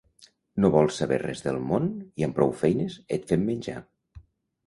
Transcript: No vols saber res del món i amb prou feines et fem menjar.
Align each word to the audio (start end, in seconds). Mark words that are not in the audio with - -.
No 0.63 0.69
vols 0.75 0.95
saber 1.01 1.19
res 1.23 1.43
del 1.47 1.59
món 1.73 1.85
i 2.21 2.25
amb 2.27 2.37
prou 2.39 2.53
feines 2.63 2.95
et 3.17 3.27
fem 3.33 3.43
menjar. 3.51 3.77